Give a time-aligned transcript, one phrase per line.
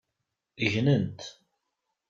[0.71, 1.19] Gnent.